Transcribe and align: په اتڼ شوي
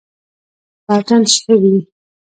په 0.85 0.91
اتڼ 0.97 1.21
شوي 1.37 1.75